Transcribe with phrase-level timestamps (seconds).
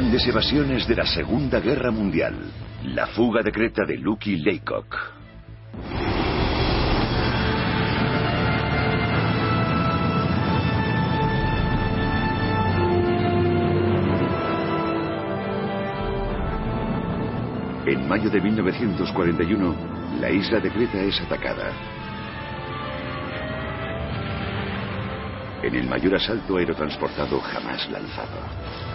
[0.00, 2.34] Grandes evasiones de la Segunda Guerra Mundial.
[2.84, 4.96] La fuga de Creta de Lucky Laycock.
[17.84, 19.76] En mayo de 1941,
[20.18, 21.72] la isla de Creta es atacada.
[25.62, 28.89] En el mayor asalto aerotransportado jamás lanzado.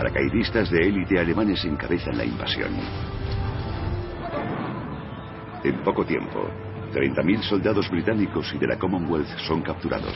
[0.00, 2.72] Paracaidistas de élite alemanes encabezan la invasión.
[5.62, 6.48] En poco tiempo,
[6.94, 10.14] 30.000 soldados británicos y de la Commonwealth son capturados.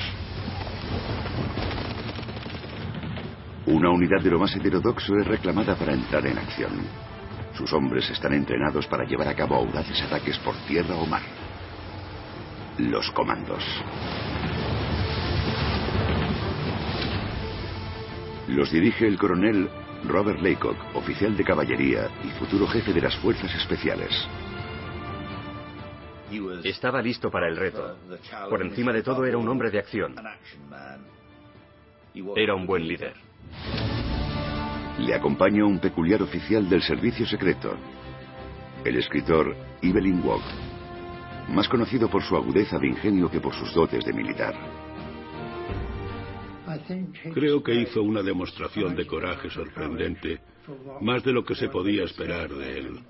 [3.67, 6.73] Una unidad de lo más heterodoxo es reclamada para entrar en acción.
[7.53, 11.23] Sus hombres están entrenados para llevar a cabo audaces ataques por tierra o mar.
[12.79, 13.63] Los comandos.
[18.55, 19.69] Los dirige el coronel
[20.05, 24.11] Robert Laycock, oficial de caballería y futuro jefe de las fuerzas especiales.
[26.63, 27.97] Estaba listo para el reto.
[28.49, 30.15] Por encima de todo era un hombre de acción.
[32.37, 33.15] Era un buen líder.
[35.01, 37.77] Le acompaña un peculiar oficial del servicio secreto,
[38.85, 40.43] el escritor Evelyn Waugh,
[41.49, 44.55] más conocido por su agudeza de ingenio que por sus dotes de militar.
[47.33, 50.41] Creo que hizo una demostración de coraje sorprendente,
[51.01, 53.01] más de lo que se podía esperar de él.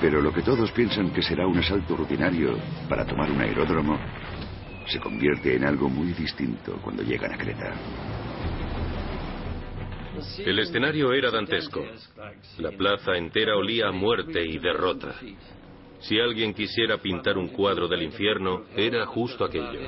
[0.00, 3.98] Pero lo que todos piensan que será un asalto rutinario para tomar un aeródromo
[4.86, 7.72] se convierte en algo muy distinto cuando llegan a Creta.
[10.38, 11.84] El escenario era dantesco.
[12.58, 15.14] La plaza entera olía a muerte y derrota.
[16.00, 19.80] Si alguien quisiera pintar un cuadro del infierno, era justo aquello.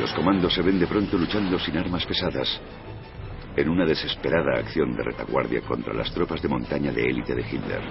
[0.00, 2.60] Los comandos se ven de pronto luchando sin armas pesadas
[3.56, 7.82] en una desesperada acción de retaguardia contra las tropas de montaña de élite de Hitler.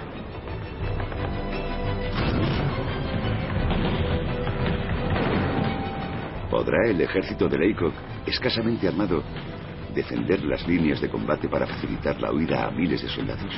[6.50, 7.92] ¿Podrá el ejército de Leykov,
[8.26, 9.22] escasamente armado,
[9.94, 13.52] defender las líneas de combate para facilitar la huida a miles de soldados?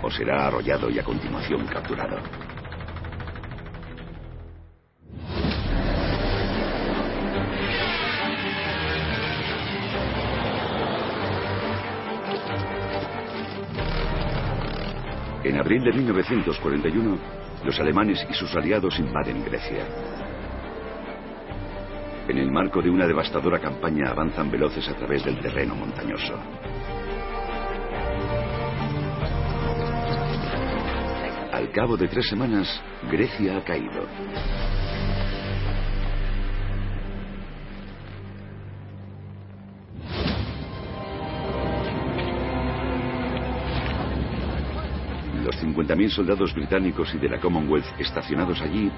[0.00, 2.18] ¿O será arrollado y a continuación capturado?
[15.44, 17.18] En abril de 1941,
[17.64, 19.84] los alemanes y sus aliados invaden Grecia.
[22.28, 26.34] En el marco de una devastadora campaña avanzan veloces a través del terreno montañoso.
[31.52, 32.80] Al cabo de tres semanas,
[33.10, 34.06] Grecia ha caído.
[45.62, 48.90] 50.000 soldados británicos y de la Commonwealth estacionados allí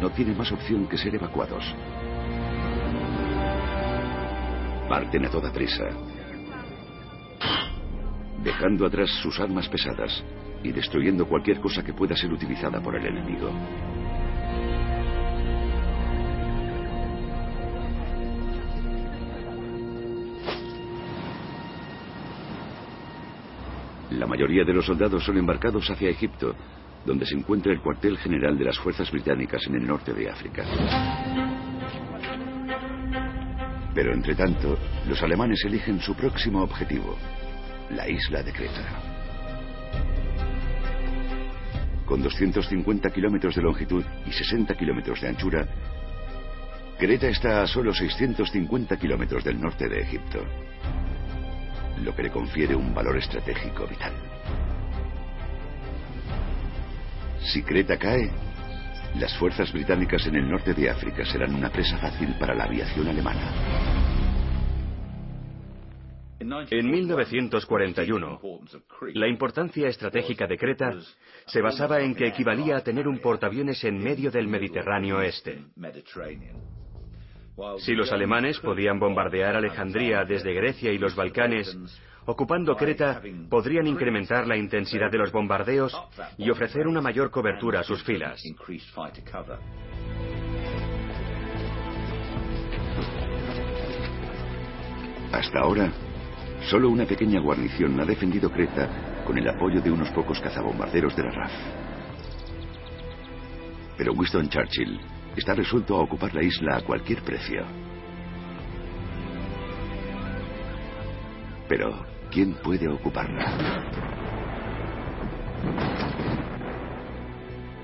[0.00, 1.64] no tienen más opción que ser evacuados.
[4.88, 5.84] Parten a toda prisa,
[8.42, 10.24] dejando atrás sus armas pesadas
[10.64, 13.50] y destruyendo cualquier cosa que pueda ser utilizada por el enemigo.
[24.20, 26.54] La mayoría de los soldados son embarcados hacia Egipto,
[27.06, 30.62] donde se encuentra el cuartel general de las fuerzas británicas en el norte de África.
[33.94, 34.76] Pero entre tanto,
[35.08, 37.16] los alemanes eligen su próximo objetivo,
[37.92, 38.84] la isla de Creta.
[42.04, 45.66] Con 250 kilómetros de longitud y 60 kilómetros de anchura,
[46.98, 50.44] Creta está a solo 650 kilómetros del norte de Egipto,
[52.04, 54.12] lo que le confiere un valor estratégico vital.
[57.52, 58.30] Si Creta cae,
[59.18, 63.08] las fuerzas británicas en el norte de África serán una presa fácil para la aviación
[63.08, 63.90] alemana.
[66.40, 68.40] En 1941,
[69.14, 70.94] la importancia estratégica de Creta
[71.46, 75.64] se basaba en que equivalía a tener un portaaviones en medio del Mediterráneo Este.
[77.78, 81.76] Si los alemanes podían bombardear Alejandría desde Grecia y los Balcanes,
[82.26, 85.96] ocupando Creta, podrían incrementar la intensidad de los bombardeos
[86.38, 88.42] y ofrecer una mayor cobertura a sus filas.
[95.32, 95.92] Hasta ahora,
[96.68, 101.22] solo una pequeña guarnición ha defendido Creta con el apoyo de unos pocos cazabombarderos de
[101.22, 101.52] la RAF.
[103.96, 104.98] Pero Winston Churchill
[105.36, 107.64] está resuelto a ocupar la isla a cualquier precio.
[111.68, 113.86] Pero, ¿quién puede ocuparla?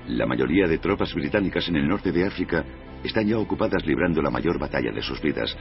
[0.07, 2.65] La mayoría de tropas británicas en el norte de África
[3.03, 5.55] están ya ocupadas librando la mayor batalla de sus vidas,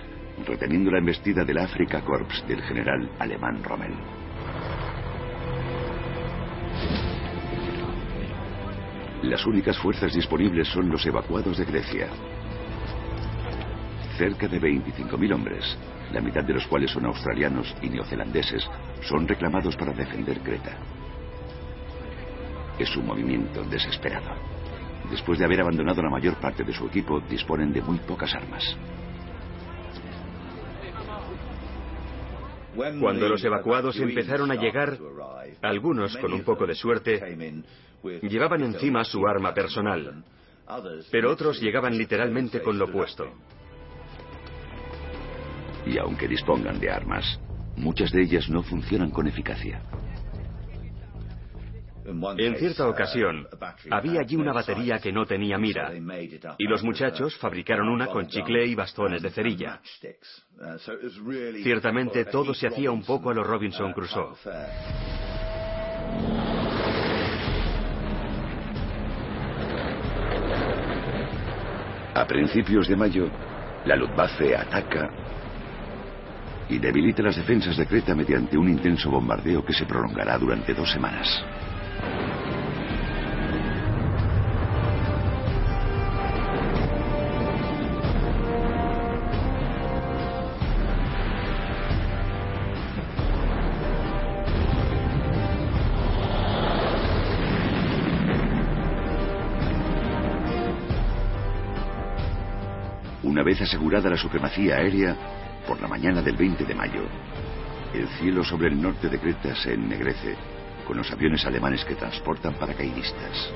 [0.46, 4.25] reteniendo la embestida del Africa Corps del general alemán Rommel.
[9.26, 12.08] Las únicas fuerzas disponibles son los evacuados de Grecia.
[14.17, 15.76] Cerca de 25.000 hombres,
[16.12, 18.64] la mitad de los cuales son australianos y neozelandeses,
[19.02, 20.78] son reclamados para defender Creta.
[22.78, 24.31] Es un movimiento desesperado.
[25.11, 28.76] Después de haber abandonado la mayor parte de su equipo, disponen de muy pocas armas.
[32.76, 34.96] Cuando los evacuados empezaron a llegar,
[35.62, 37.20] algunos, con un poco de suerte,
[38.22, 40.24] llevaban encima su arma personal,
[41.10, 43.32] pero otros llegaban literalmente con lo puesto.
[45.86, 47.40] Y aunque dispongan de armas,
[47.76, 49.82] muchas de ellas no funcionan con eficacia.
[52.38, 53.48] En cierta ocasión,
[53.90, 55.92] había allí una batería que no tenía mira,
[56.56, 59.80] y los muchachos fabricaron una con chicle y bastones de cerilla.
[61.62, 64.36] Ciertamente todo se hacía un poco a los Robinson Crusoe.
[72.16, 73.28] A principios de mayo,
[73.84, 75.10] la Luftwaffe ataca
[76.66, 80.90] y debilita las defensas de Creta mediante un intenso bombardeo que se prolongará durante dos
[80.90, 81.28] semanas.
[103.46, 105.16] Vez asegurada la supremacía aérea,
[105.69, 107.04] por la mañana del 20 de mayo,
[107.94, 110.34] el cielo sobre el norte de Creta se ennegrece
[110.84, 113.52] con los aviones alemanes que transportan paracaidistas.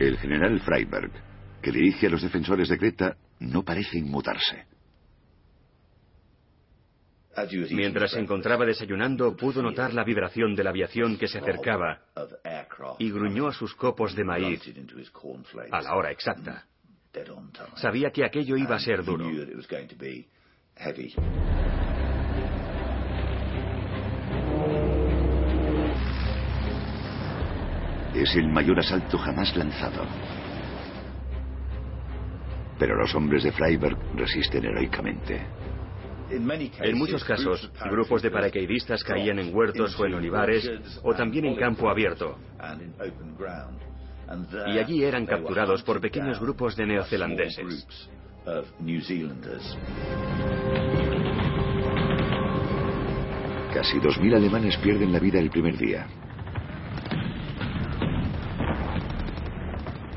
[0.00, 1.12] El general Freiberg,
[1.62, 4.75] que dirige a los defensores de Creta, no parece inmutarse.
[7.70, 12.00] Mientras se encontraba desayunando, pudo notar la vibración de la aviación que se acercaba
[12.98, 14.62] y gruñó a sus copos de maíz
[15.70, 16.64] a la hora exacta.
[17.76, 19.26] Sabía que aquello iba a ser duro.
[28.14, 30.06] Es el mayor asalto jamás lanzado.
[32.78, 35.46] Pero los hombres de Freiberg resisten heroicamente.
[36.30, 40.68] En muchos casos, grupos de paracaidistas caían en huertos o en olivares
[41.02, 42.38] o también en campo abierto.
[44.66, 47.86] Y allí eran capturados por pequeños grupos de neozelandeses.
[53.72, 56.06] Casi 2.000 alemanes pierden la vida el primer día.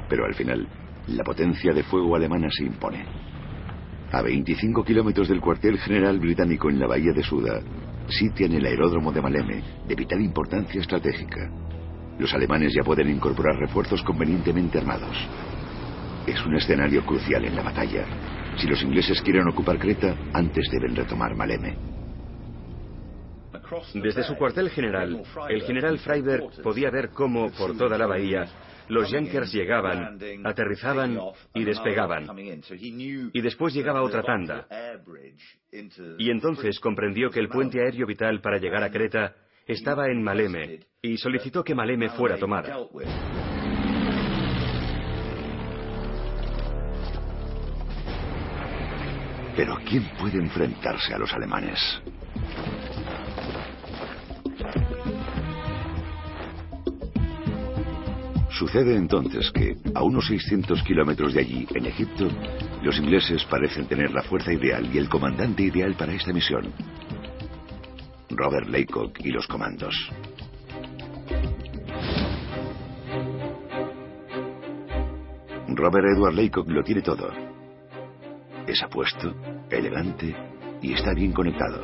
[0.07, 0.67] Pero al final,
[1.07, 3.18] la potencia de fuego alemana se impone.
[4.11, 7.61] A 25 kilómetros del cuartel general británico en la bahía de Suda,
[8.07, 11.47] sitian el aeródromo de Maleme, de vital importancia estratégica.
[12.17, 15.15] Los alemanes ya pueden incorporar refuerzos convenientemente armados.
[16.25, 18.05] Es un escenario crucial en la batalla.
[18.57, 21.75] Si los ingleses quieren ocupar Creta, antes deben retomar Maleme.
[23.93, 28.47] Desde su cuartel general, el general Freiberg podía ver cómo, por toda la bahía,
[28.89, 31.17] los Yankers llegaban, aterrizaban
[31.53, 32.27] y despegaban.
[32.37, 34.67] Y después llegaba otra tanda.
[36.17, 40.79] Y entonces comprendió que el puente aéreo vital para llegar a Creta estaba en Maleme
[41.01, 42.75] y solicitó que Maleme fuera tomada.
[49.55, 52.01] Pero ¿quién puede enfrentarse a los alemanes?
[58.59, 62.27] Sucede entonces que, a unos 600 kilómetros de allí, en Egipto,
[62.83, 66.73] los ingleses parecen tener la fuerza ideal y el comandante ideal para esta misión.
[68.29, 69.95] Robert Laycock y los comandos.
[75.69, 77.31] Robert Edward Laycock lo tiene todo.
[78.67, 79.35] Es apuesto,
[79.71, 80.35] elegante
[80.81, 81.81] y está bien conectado.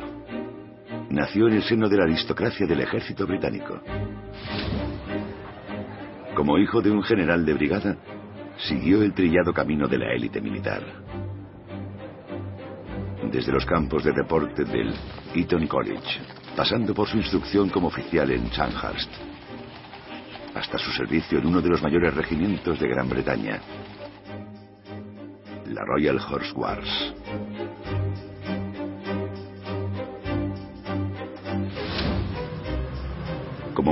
[1.08, 3.80] Nació en el seno de la aristocracia del ejército británico.
[6.36, 7.96] Como hijo de un general de brigada,
[8.58, 10.82] siguió el trillado camino de la élite militar.
[13.32, 14.94] desde los campos de deporte del
[15.34, 16.20] Eton College,
[16.54, 19.10] pasando por su instrucción como oficial en Sandhurst,
[20.54, 23.60] hasta su servicio en uno de los mayores regimientos de Gran Bretaña,
[25.66, 27.15] la Royal Horse Guards.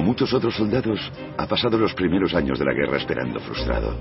[0.05, 1.01] Muchos otros soldados,
[1.39, 3.97] ha pasado los primeros años de la guerra esperando frustrado.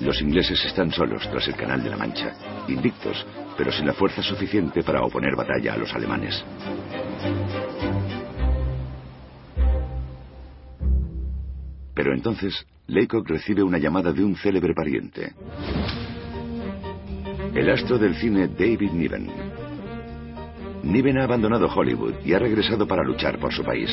[0.00, 2.32] Los ingleses están solos tras el Canal de la Mancha,
[2.68, 3.24] invictos,
[3.56, 6.44] pero sin la fuerza suficiente para oponer batalla a los alemanes.
[11.94, 15.34] Pero entonces, Laycock recibe una llamada de un célebre pariente.
[17.54, 19.49] El astro del cine David Niven.
[20.82, 23.90] Niven ha abandonado Hollywood y ha regresado para luchar por su país.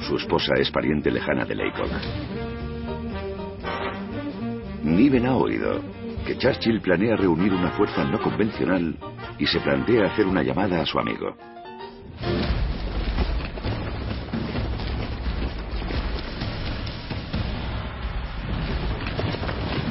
[0.00, 1.90] Su esposa es pariente lejana de Laycock.
[4.84, 5.80] Niven ha oído
[6.24, 8.96] que Churchill planea reunir una fuerza no convencional
[9.38, 11.36] y se plantea hacer una llamada a su amigo.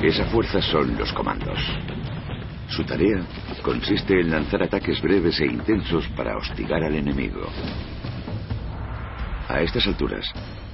[0.01, 1.59] Esa fuerza son los comandos.
[2.69, 3.25] Su tarea
[3.63, 7.47] consiste en lanzar ataques breves e intensos para hostigar al enemigo.
[9.47, 10.25] A estas alturas,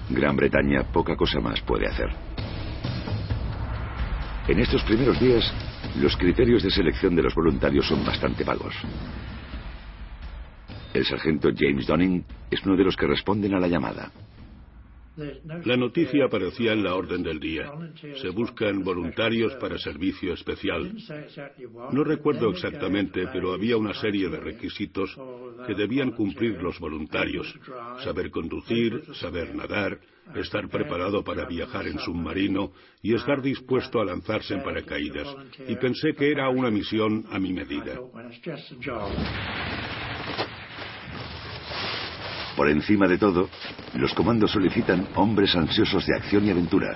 [0.10, 2.10] Gran Bretaña poca cosa más puede hacer.
[4.48, 5.54] En estos primeros días,
[6.02, 8.76] los criterios de selección de los voluntarios son bastante vagos.
[10.94, 14.12] El sargento James Donning es uno de los que responden a la llamada.
[15.16, 17.72] La noticia aparecía en la orden del día.
[18.22, 20.96] Se buscan voluntarios para servicio especial.
[21.92, 25.16] No recuerdo exactamente, pero había una serie de requisitos
[25.68, 27.54] que debían cumplir los voluntarios.
[28.04, 30.00] Saber conducir, saber nadar,
[30.36, 35.28] estar preparado para viajar en submarino y estar dispuesto a lanzarse en paracaídas.
[35.68, 38.00] Y pensé que era una misión a mi medida.
[42.56, 43.50] Por encima de todo,
[43.96, 46.96] los comandos solicitan hombres ansiosos de acción y aventura.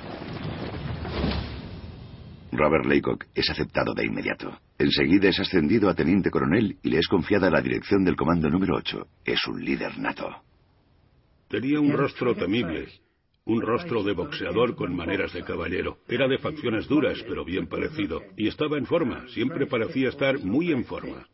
[2.51, 4.59] Robert Laycock es aceptado de inmediato.
[4.77, 8.75] Enseguida es ascendido a teniente coronel y le es confiada la dirección del comando número
[8.75, 9.07] 8.
[9.25, 10.43] Es un líder nato.
[11.49, 12.87] Tenía un rostro temible,
[13.45, 15.99] un rostro de boxeador con maneras de caballero.
[16.07, 18.21] Era de facciones duras, pero bien parecido.
[18.35, 21.25] Y estaba en forma, siempre parecía estar muy en forma.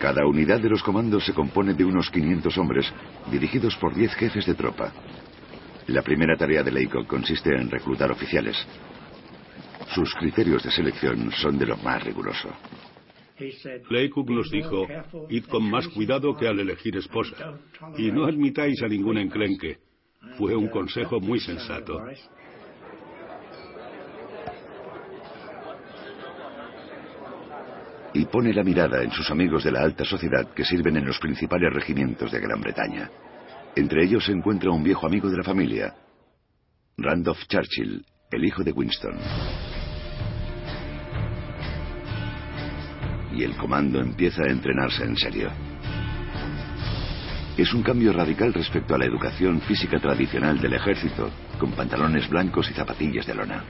[0.00, 2.90] Cada unidad de los comandos se compone de unos 500 hombres,
[3.30, 4.94] dirigidos por 10 jefes de tropa.
[5.88, 8.56] La primera tarea de Laycock consiste en reclutar oficiales.
[9.94, 12.48] Sus criterios de selección son de lo más riguroso.
[13.90, 14.86] Laycock nos dijo,
[15.28, 17.58] id con más cuidado que al elegir esposa,
[17.98, 19.80] y no admitáis a ningún enclenque.
[20.38, 22.06] Fue un consejo muy sensato.
[28.12, 31.18] Y pone la mirada en sus amigos de la alta sociedad que sirven en los
[31.18, 33.10] principales regimientos de Gran Bretaña.
[33.76, 35.94] Entre ellos se encuentra un viejo amigo de la familia,
[36.96, 39.16] Randolph Churchill, el hijo de Winston.
[43.32, 45.50] Y el comando empieza a entrenarse en serio.
[47.56, 52.70] Es un cambio radical respecto a la educación física tradicional del ejército, con pantalones blancos
[52.70, 53.64] y zapatillas de lona.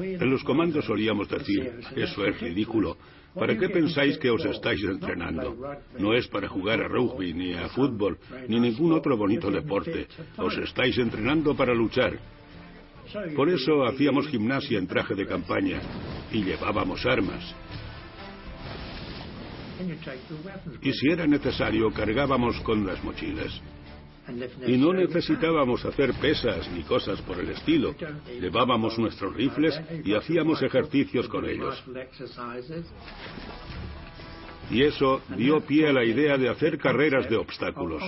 [0.00, 2.96] En los comandos solíamos decir, eso es ridículo.
[3.38, 5.56] ¿Para qué pensáis que os estáis entrenando?
[5.98, 8.18] No es para jugar a rugby, ni a fútbol,
[8.48, 10.06] ni ningún otro bonito deporte.
[10.36, 12.18] Os estáis entrenando para luchar.
[13.34, 15.80] Por eso hacíamos gimnasia en traje de campaña
[16.32, 17.54] y llevábamos armas.
[20.82, 23.62] Y si era necesario, cargábamos con las mochilas.
[24.66, 27.94] Y no necesitábamos hacer pesas ni cosas por el estilo.
[28.40, 31.82] Llevábamos nuestros rifles y hacíamos ejercicios con ellos.
[34.70, 38.02] Y eso dio pie a la idea de hacer carreras de obstáculos.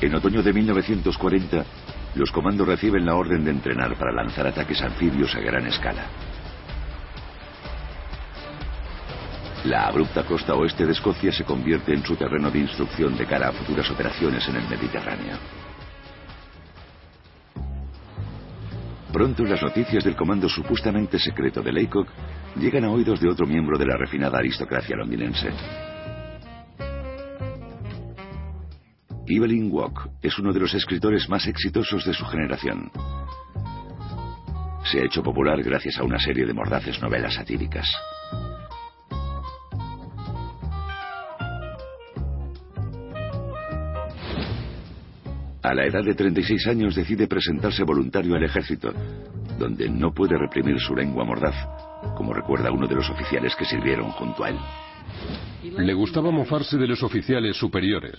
[0.00, 1.64] En otoño de 1940,
[2.14, 6.29] los comandos reciben la orden de entrenar para lanzar ataques anfibios a gran escala.
[9.70, 13.50] La abrupta costa oeste de Escocia se convierte en su terreno de instrucción de cara
[13.50, 15.38] a futuras operaciones en el Mediterráneo.
[19.12, 22.08] Pronto las noticias del comando supuestamente secreto de Laycock
[22.56, 25.50] llegan a oídos de otro miembro de la refinada aristocracia londinense.
[29.28, 32.90] Evelyn Waugh es uno de los escritores más exitosos de su generación.
[34.82, 37.88] Se ha hecho popular gracias a una serie de mordaces novelas satíricas.
[45.70, 48.92] A la edad de 36 años decide presentarse voluntario al ejército,
[49.56, 51.54] donde no puede reprimir su lengua mordaz,
[52.16, 54.56] como recuerda uno de los oficiales que sirvieron junto a él.
[55.62, 58.18] Le gustaba mofarse de los oficiales superiores.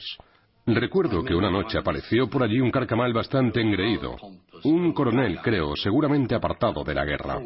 [0.66, 4.16] Recuerdo que una noche apareció por allí un carcamal bastante engreído.
[4.64, 7.40] Un coronel, creo, seguramente apartado de la guerra.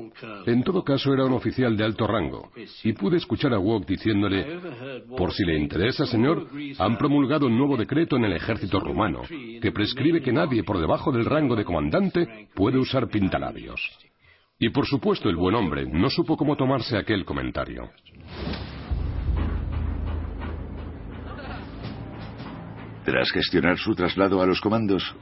[0.45, 2.51] En todo caso era un oficial de alto rango.
[2.83, 4.59] Y pude escuchar a Wok diciéndole,
[5.17, 9.21] por si le interesa, señor, han promulgado un nuevo decreto en el ejército rumano
[9.61, 13.79] que prescribe que nadie por debajo del rango de comandante puede usar pintalabios.
[14.59, 17.89] Y por supuesto el buen hombre no supo cómo tomarse aquel comentario.
[23.05, 25.15] Tras gestionar su traslado a los comandos,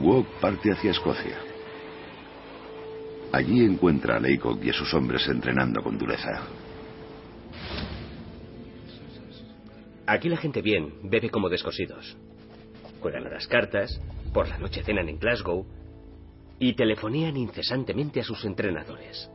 [0.00, 1.38] Wog parte hacia Escocia.
[3.32, 6.42] Allí encuentra a Leacock y a sus hombres entrenando con dureza.
[10.06, 12.16] Aquí la gente bien bebe como descosidos.
[13.00, 14.00] Juegan a las cartas,
[14.34, 15.64] por la noche cenan en Glasgow
[16.58, 19.30] y telefonean incesantemente a sus entrenadores.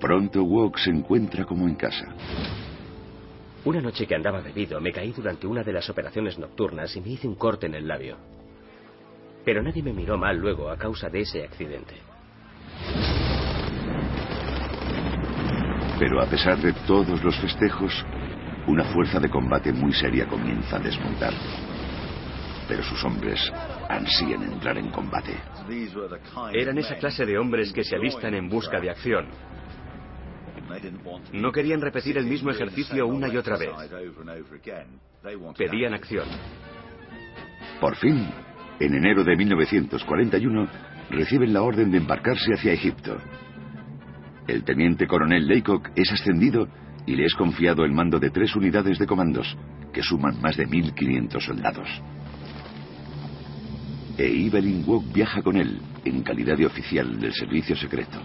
[0.00, 2.06] Pronto Wog se encuentra como en casa.
[3.64, 7.10] Una noche que andaba bebido, me caí durante una de las operaciones nocturnas y me
[7.10, 8.16] hice un corte en el labio.
[9.44, 11.94] Pero nadie me miró mal luego a causa de ese accidente.
[16.00, 18.04] Pero a pesar de todos los festejos,
[18.66, 21.32] una fuerza de combate muy seria comienza a desmontar.
[22.66, 23.40] Pero sus hombres
[23.88, 25.36] ansían entrar en combate.
[26.52, 29.28] Eran esa clase de hombres que se alistan en busca de acción,
[31.32, 33.70] no querían repetir el mismo ejercicio una y otra vez.
[35.56, 36.26] Pedían acción.
[37.80, 38.28] Por fin,
[38.80, 40.68] en enero de 1941,
[41.10, 43.16] reciben la orden de embarcarse hacia Egipto.
[44.46, 46.68] El teniente coronel Leacock es ascendido
[47.06, 49.56] y le es confiado el mando de tres unidades de comandos,
[49.92, 51.88] que suman más de 1.500 soldados.
[54.18, 58.18] E Evelyn Waugh viaja con él, en calidad de oficial del servicio secreto.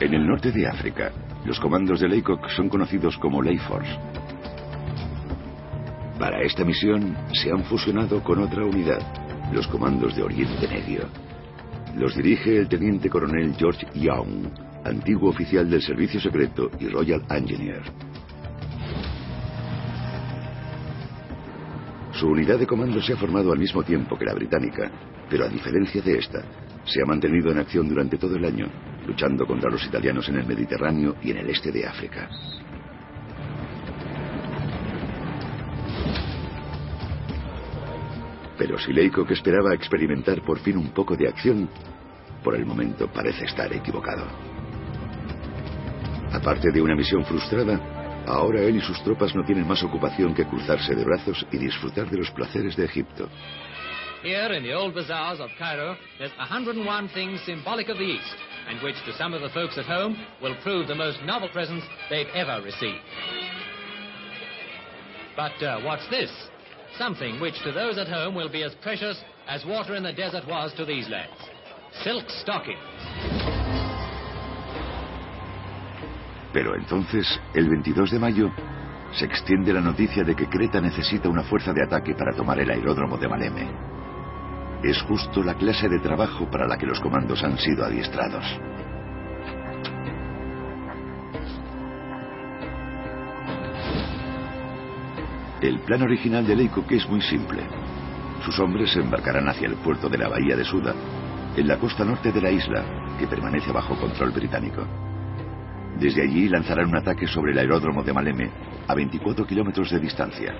[0.00, 1.12] En el norte de África,
[1.44, 3.96] los comandos de Laycock son conocidos como Force.
[6.18, 9.00] Para esta misión se han fusionado con otra unidad,
[9.52, 11.08] los comandos de Oriente Medio.
[11.96, 14.48] Los dirige el teniente coronel George Young,
[14.84, 18.09] antiguo oficial del Servicio Secreto y Royal Engineer.
[22.20, 24.90] Su unidad de comando se ha formado al mismo tiempo que la británica,
[25.30, 26.44] pero a diferencia de esta,
[26.84, 28.66] se ha mantenido en acción durante todo el año,
[29.06, 32.28] luchando contra los italianos en el Mediterráneo y en el este de África.
[38.58, 41.70] Pero si que esperaba experimentar por fin un poco de acción,
[42.44, 44.26] por el momento parece estar equivocado.
[46.34, 50.46] Aparte de una misión frustrada, Ahora él y sus tropas no tienen más ocupación que
[50.46, 53.28] cruzarse de brazos y disfrutar de los placeres de Egipto.
[54.22, 58.36] Here in the old bazaars of Cairo, there's 101 things symbolic of the East,
[58.68, 61.86] and which to some of the folks at home will prove the most novel presents
[62.10, 63.00] they've ever received.
[65.36, 66.30] But uh, what's this?
[66.98, 70.46] Something which to those at home will be as precious as water in the desert
[70.46, 71.32] was to these lads.
[72.02, 73.49] Silk stockings.
[76.52, 78.50] Pero entonces, el 22 de mayo,
[79.12, 82.70] se extiende la noticia de que Creta necesita una fuerza de ataque para tomar el
[82.70, 83.70] aeródromo de Maleme.
[84.82, 88.44] Es justo la clase de trabajo para la que los comandos han sido adiestrados.
[95.60, 97.62] El plan original de Leikok es muy simple.
[98.44, 100.94] Sus hombres se embarcarán hacia el puerto de la bahía de Suda,
[101.54, 102.82] en la costa norte de la isla,
[103.18, 105.09] que permanece bajo control británico.
[105.98, 108.50] Desde allí lanzarán un ataque sobre el aeródromo de Maleme,
[108.86, 110.54] a 24 kilómetros de distancia.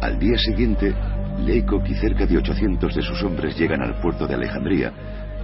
[0.00, 0.94] Al día siguiente,
[1.44, 4.92] Leikok y cerca de 800 de sus hombres llegan al puerto de Alejandría,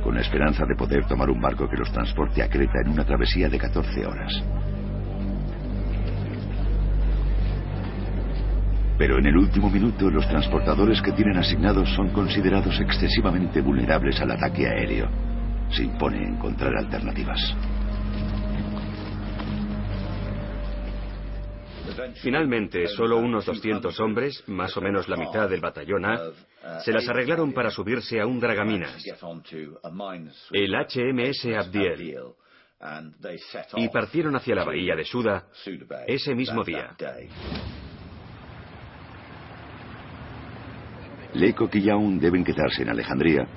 [0.03, 3.05] con la esperanza de poder tomar un barco que los transporte a Creta en una
[3.05, 4.33] travesía de 14 horas.
[8.97, 14.31] Pero en el último minuto, los transportadores que tienen asignados son considerados excesivamente vulnerables al
[14.31, 15.24] ataque aéreo
[15.75, 17.41] se impone encontrar alternativas.
[22.23, 26.31] Finalmente, solo unos 200 hombres, más o menos la mitad del batallón A,
[26.85, 29.05] se las arreglaron para subirse a un dragaminas,
[30.53, 32.15] el HMS Abdiel,
[33.77, 35.47] y partieron hacia la bahía de Suda
[36.07, 36.97] ese mismo día.
[41.35, 43.49] Lecoq y Young deben quedarse en Alejandría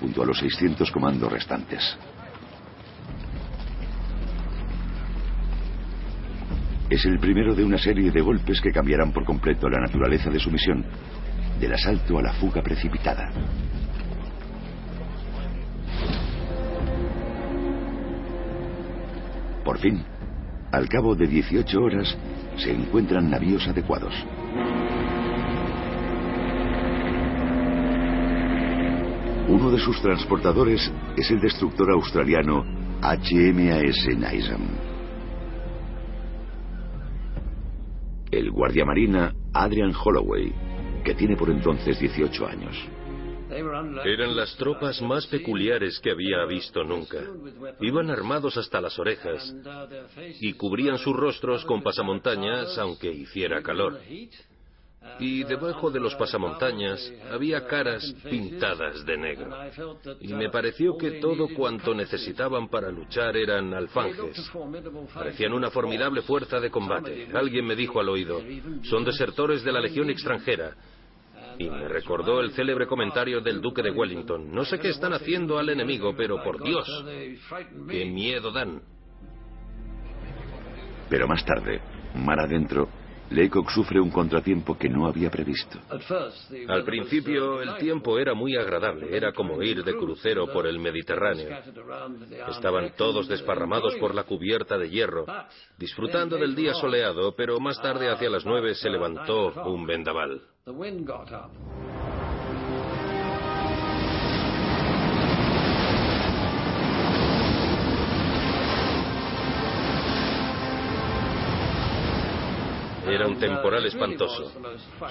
[0.00, 1.96] junto a los 600 comandos restantes.
[6.88, 10.38] Es el primero de una serie de golpes que cambiarán por completo la naturaleza de
[10.38, 10.84] su misión,
[11.58, 13.30] del asalto a la fuga precipitada.
[19.64, 20.04] Por fin,
[20.70, 22.16] al cabo de 18 horas,
[22.56, 24.14] se encuentran navíos adecuados.
[29.48, 32.64] Uno de sus transportadores es el destructor australiano
[33.00, 34.68] HMAS Nizam.
[38.32, 40.52] El guardiamarina Adrian Holloway,
[41.04, 42.76] que tiene por entonces 18 años.
[43.48, 47.18] Eran las tropas más peculiares que había visto nunca.
[47.80, 49.54] Iban armados hasta las orejas
[50.40, 54.00] y cubrían sus rostros con pasamontañas aunque hiciera calor.
[55.18, 59.50] Y debajo de los pasamontañas había caras pintadas de negro.
[60.20, 64.50] Y me pareció que todo cuanto necesitaban para luchar eran alfanjes.
[65.14, 67.28] Parecían una formidable fuerza de combate.
[67.34, 68.42] Alguien me dijo al oído,
[68.82, 70.74] son desertores de la Legión extranjera.
[71.58, 74.52] Y me recordó el célebre comentario del duque de Wellington.
[74.52, 76.86] No sé qué están haciendo al enemigo, pero por Dios,
[77.88, 78.82] qué miedo dan.
[81.08, 81.80] Pero más tarde,
[82.14, 82.88] mar adentro,
[83.30, 85.78] Leacock sufre un contratiempo que no había previsto.
[86.68, 91.58] Al principio el tiempo era muy agradable, era como ir de crucero por el Mediterráneo.
[92.48, 95.26] Estaban todos desparramados por la cubierta de hierro,
[95.78, 100.42] disfrutando del día soleado, pero más tarde hacia las nueve se levantó un vendaval.
[113.16, 114.52] Era un temporal espantoso.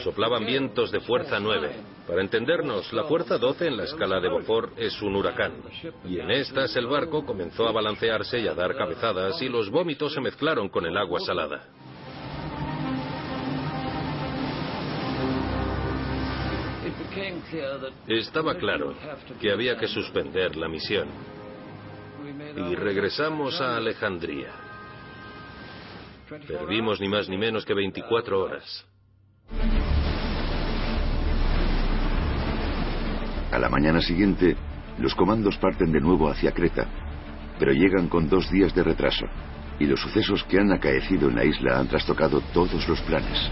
[0.03, 1.71] Soplaban vientos de fuerza 9.
[2.07, 5.53] Para entendernos, la fuerza 12 en la escala de Beaufort es un huracán.
[6.07, 10.13] Y en estas el barco comenzó a balancearse y a dar cabezadas y los vómitos
[10.13, 11.67] se mezclaron con el agua salada.
[18.07, 18.93] Estaba claro
[19.41, 21.07] que había que suspender la misión.
[22.69, 24.64] Y regresamos a Alejandría.
[26.27, 28.85] Perdimos ni más ni menos que 24 horas.
[33.51, 34.55] A la mañana siguiente,
[34.97, 36.87] los comandos parten de nuevo hacia Creta,
[37.59, 39.27] pero llegan con dos días de retraso,
[39.79, 43.51] y los sucesos que han acaecido en la isla han trastocado todos los planes.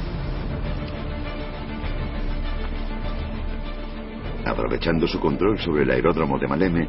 [4.46, 6.88] Aprovechando su control sobre el aeródromo de Maleme,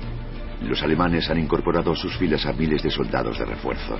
[0.62, 3.98] los alemanes han incorporado a sus filas a miles de soldados de refuerzo.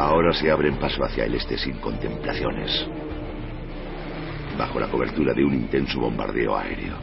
[0.00, 2.86] Ahora se abren paso hacia el este sin contemplaciones,
[4.56, 6.96] bajo la cobertura de un intenso bombardeo aéreo.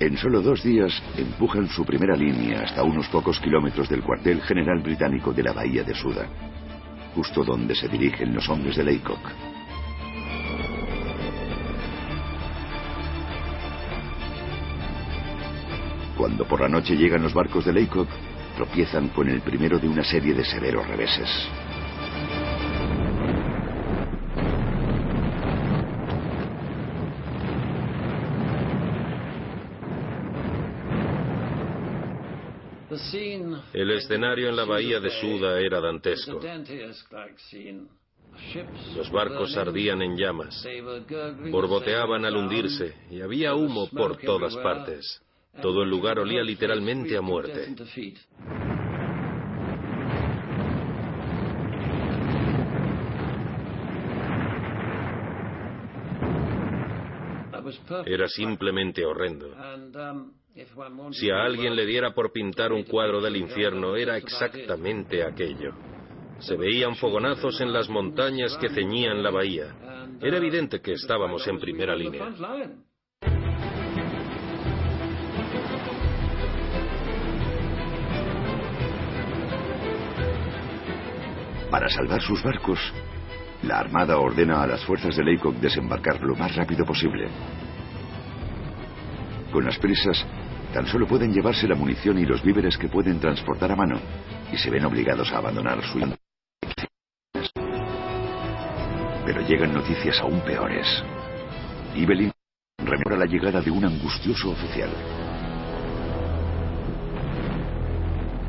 [0.00, 4.80] En solo dos días empujan su primera línea hasta unos pocos kilómetros del cuartel general
[4.80, 6.26] británico de la bahía de Suda,
[7.14, 9.30] justo donde se dirigen los hombres de Laycock.
[16.16, 18.08] Cuando por la noche llegan los barcos de Laycock,
[18.54, 21.28] tropiezan con el primero de una serie de severos reveses.
[33.72, 36.40] El escenario en la bahía de Suda era dantesco.
[38.96, 40.66] Los barcos ardían en llamas,
[41.50, 45.23] borboteaban al hundirse y había humo por todas partes.
[45.60, 47.74] Todo el lugar olía literalmente a muerte.
[58.06, 59.54] Era simplemente horrendo.
[61.12, 65.72] Si a alguien le diera por pintar un cuadro del infierno, era exactamente aquello.
[66.38, 69.74] Se veían fogonazos en las montañas que ceñían la bahía.
[70.20, 72.32] Era evidente que estábamos en primera línea.
[81.70, 82.78] Para salvar sus barcos,
[83.62, 87.28] la Armada ordena a las fuerzas de Laycock desembarcar lo más rápido posible.
[89.50, 90.24] Con las prisas,
[90.72, 93.98] tan solo pueden llevarse la munición y los víveres que pueden transportar a mano,
[94.52, 95.98] y se ven obligados a abandonar su
[99.24, 101.02] Pero llegan noticias aún peores.
[101.94, 102.32] Evelyn
[102.78, 104.90] rememora la llegada de un angustioso oficial.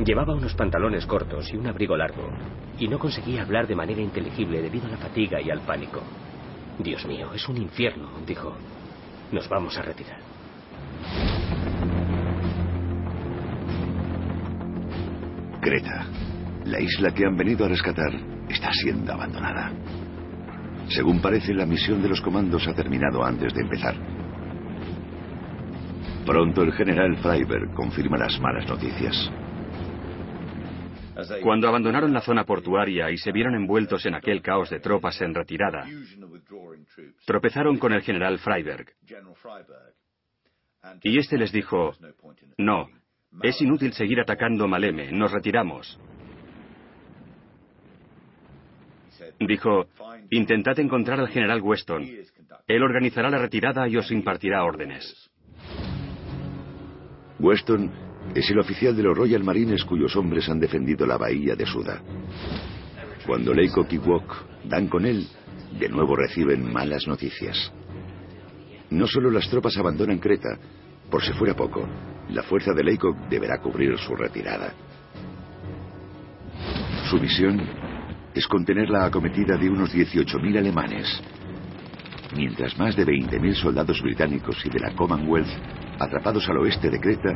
[0.03, 2.29] Llevaba unos pantalones cortos y un abrigo largo,
[2.77, 6.01] y no conseguía hablar de manera inteligible debido a la fatiga y al pánico.
[6.79, 8.53] Dios mío, es un infierno, dijo.
[9.31, 10.19] Nos vamos a retirar.
[15.62, 16.05] Creta,
[16.65, 18.13] la isla que han venido a rescatar,
[18.49, 19.71] está siendo abandonada.
[20.89, 23.95] Según parece, la misión de los comandos ha terminado antes de empezar.
[26.25, 29.31] Pronto el general Freiberg confirma las malas noticias.
[31.41, 35.34] Cuando abandonaron la zona portuaria y se vieron envueltos en aquel caos de tropas en
[35.34, 35.86] retirada,
[37.25, 38.88] tropezaron con el general Freiberg.
[41.01, 41.93] Y este les dijo,
[42.58, 42.89] no,
[43.41, 45.99] es inútil seguir atacando Maleme, nos retiramos.
[49.39, 49.86] Dijo,
[50.30, 52.06] intentad encontrar al general Weston.
[52.67, 55.32] Él organizará la retirada y os impartirá órdenes.
[57.39, 61.66] Weston es el oficial de los Royal Marines cuyos hombres han defendido la bahía de
[61.66, 62.02] Suda.
[63.26, 65.28] Cuando Leiko y Wok dan con él,
[65.80, 67.72] de nuevo reciben malas noticias.
[68.90, 70.58] No solo las tropas abandonan Creta,
[71.10, 71.88] por si fuera poco,
[72.30, 74.74] la fuerza de Leikok deberá cubrir su retirada.
[77.10, 77.62] Su misión
[78.34, 81.22] es contener la acometida de unos 18.000 alemanes,
[82.36, 85.48] mientras más de 20.000 soldados británicos y de la Commonwealth,
[86.00, 87.30] atrapados al oeste de Creta,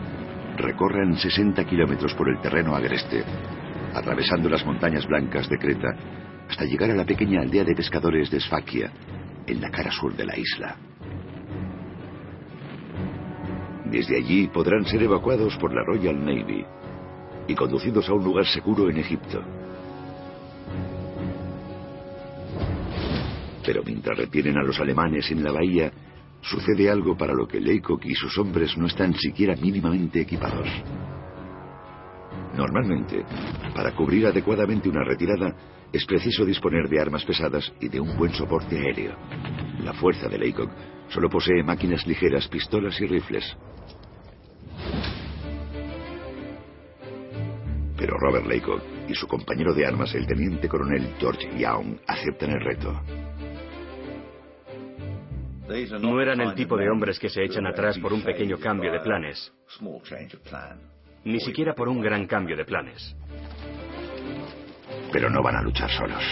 [0.60, 3.24] recorren 60 kilómetros por el terreno agreste,
[3.94, 5.96] atravesando las montañas blancas de Creta,
[6.50, 8.92] hasta llegar a la pequeña aldea de pescadores de Sfakia,
[9.48, 10.76] en la cara sur de la isla.
[13.86, 16.64] Desde allí podrán ser evacuados por la Royal Navy
[17.48, 19.42] y conducidos a un lugar seguro en Egipto.
[23.66, 25.92] Pero mientras retienen a los alemanes en la bahía,
[26.42, 30.68] sucede algo para lo que Leikok y sus hombres no están siquiera mínimamente equipados.
[32.56, 33.24] Normalmente,
[33.76, 35.56] para cubrir adecuadamente una retirada,
[35.92, 39.16] es preciso disponer de armas pesadas y de un buen soporte aéreo.
[39.84, 40.70] La fuerza de Leikok
[41.10, 43.58] solo posee máquinas ligeras, pistolas y rifles.
[47.98, 52.62] Pero Robert Leikok y su compañero de armas, el teniente coronel George Young, aceptan el
[52.62, 53.19] reto.
[56.00, 59.00] No eran el tipo de hombres que se echan atrás por un pequeño cambio de
[59.02, 59.54] planes,
[61.24, 63.16] ni siquiera por un gran cambio de planes.
[65.12, 66.24] Pero no van a luchar solos.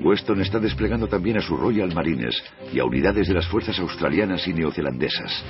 [0.00, 2.36] Weston está desplegando también a sus Royal Marines
[2.72, 5.44] y a unidades de las fuerzas australianas y neozelandesas.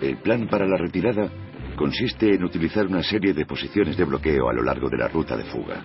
[0.00, 1.28] El plan para la retirada
[1.74, 5.36] consiste en utilizar una serie de posiciones de bloqueo a lo largo de la ruta
[5.36, 5.82] de fuga.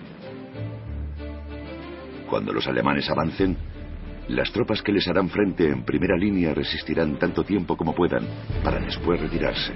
[2.28, 3.56] Cuando los alemanes avancen,
[4.28, 8.26] las tropas que les harán frente en primera línea resistirán tanto tiempo como puedan
[8.64, 9.72] para después retirarse,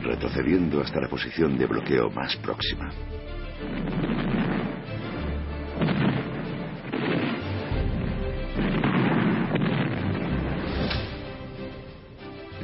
[0.00, 2.90] retrocediendo hasta la posición de bloqueo más próxima.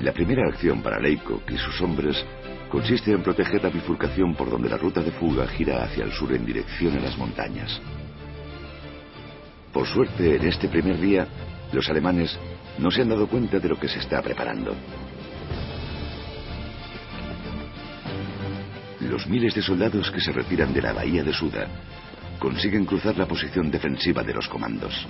[0.01, 2.25] La primera acción para Leikok y sus hombres
[2.71, 6.33] consiste en proteger la bifurcación por donde la ruta de fuga gira hacia el sur
[6.33, 7.81] en dirección a las montañas.
[9.73, 11.27] Por suerte, en este primer día,
[11.73, 12.39] los alemanes
[12.79, 14.75] no se han dado cuenta de lo que se está preparando.
[19.01, 21.67] Los miles de soldados que se retiran de la bahía de Suda
[22.39, 25.07] consiguen cruzar la posición defensiva de los comandos.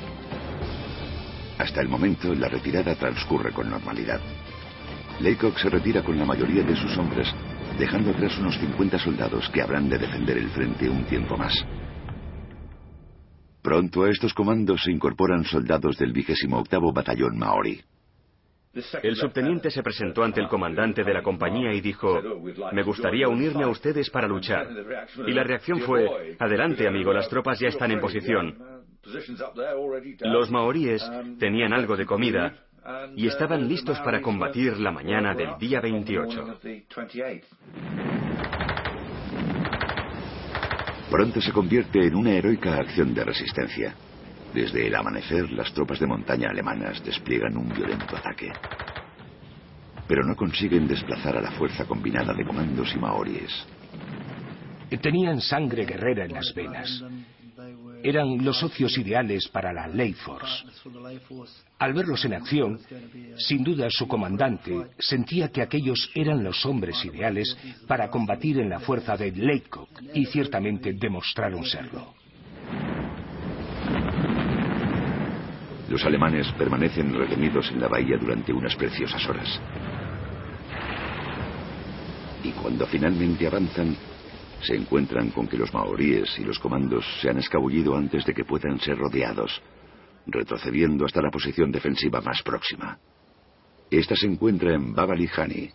[1.59, 4.21] Hasta el momento, la retirada transcurre con normalidad.
[5.21, 7.29] Leikok se retira con la mayoría de sus hombres,
[7.79, 11.55] dejando atrás unos 50 soldados que habrán de defender el frente un tiempo más.
[13.63, 17.81] Pronto a estos comandos se incorporan soldados del vigésimo octavo batallón Maori.
[19.03, 22.21] El subteniente se presentó ante el comandante de la compañía y dijo,
[22.73, 24.67] me gustaría unirme a ustedes para luchar.
[25.27, 28.57] Y la reacción fue, adelante amigo, las tropas ya están en posición.
[30.23, 31.03] Los maoríes
[31.39, 32.55] tenían algo de comida
[33.15, 36.59] y estaban listos para combatir la mañana del día 28.
[41.13, 43.95] Pronto se convierte en una heroica acción de resistencia.
[44.55, 48.51] Desde el amanecer, las tropas de montaña alemanas despliegan un violento ataque.
[50.09, 53.67] Pero no consiguen desplazar a la fuerza combinada de comandos y maoríes.
[55.03, 57.05] Tenían sangre guerrera en las venas
[58.03, 60.65] eran los socios ideales para la Ley Force.
[61.79, 62.79] Al verlos en acción,
[63.37, 68.81] sin duda su comandante sentía que aquellos eran los hombres ideales para combatir en la
[68.81, 72.15] fuerza de Leikok y ciertamente demostraron serlo.
[75.89, 79.61] Los alemanes permanecen retenidos en la bahía durante unas preciosas horas.
[82.43, 83.95] Y cuando finalmente avanzan,
[84.63, 88.45] se encuentran con que los maoríes y los comandos se han escabullido antes de que
[88.45, 89.61] puedan ser rodeados,
[90.27, 92.99] retrocediendo hasta la posición defensiva más próxima.
[93.91, 95.71] Esta se encuentra en Babalihani,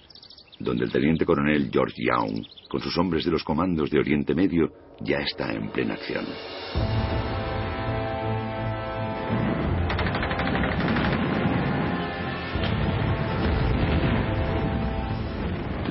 [0.59, 4.71] donde el teniente coronel George Young, con sus hombres de los comandos de Oriente Medio,
[5.01, 6.25] ya está en plena acción.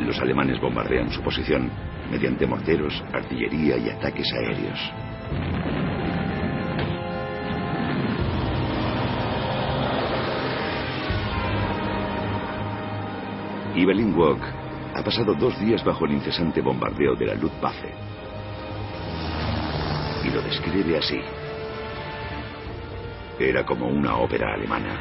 [0.05, 1.71] Los alemanes bombardean su posición
[2.11, 4.93] mediante morteros, artillería y ataques aéreos.
[13.77, 14.41] Evelyn Walk
[14.95, 17.93] ha pasado dos días bajo el incesante bombardeo de la Luftwaffe.
[20.25, 21.21] Y lo describe así.
[23.39, 24.99] Era como una ópera alemana.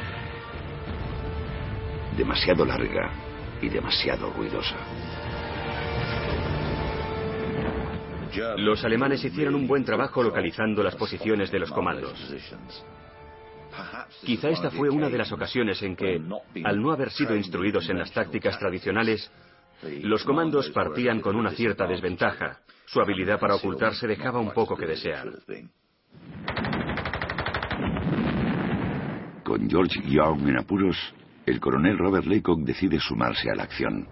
[2.17, 3.11] Demasiado larga
[3.61, 4.75] y demasiado ruidosa.
[8.57, 12.13] Los alemanes hicieron un buen trabajo localizando las posiciones de los comandos.
[14.23, 16.21] Quizá esta fue una de las ocasiones en que,
[16.63, 19.29] al no haber sido instruidos en las tácticas tradicionales,
[20.01, 22.59] los comandos partían con una cierta desventaja.
[22.85, 25.27] Su habilidad para ocultarse dejaba un poco que desear.
[29.43, 30.97] Con George Young en apuros,
[31.45, 34.07] el coronel Robert Laycock decide sumarse a la acción.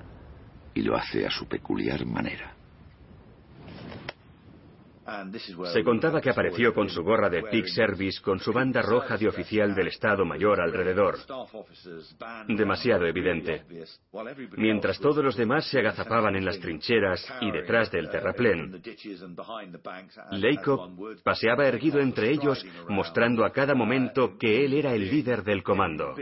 [0.76, 2.56] Y lo hace a su peculiar manera.
[5.74, 9.28] Se contaba que apareció con su gorra de Peak Service con su banda roja de
[9.28, 11.18] oficial del Estado Mayor alrededor.
[12.48, 13.64] Demasiado evidente.
[14.56, 18.82] Mientras todos los demás se agazapaban en las trincheras y detrás del terraplén,
[20.32, 25.64] Laycock paseaba erguido entre ellos, mostrando a cada momento que él era el líder del
[25.64, 26.16] comando.